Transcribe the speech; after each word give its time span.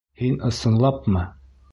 Һин 0.19 0.37
ысынлапмы? 0.47 1.25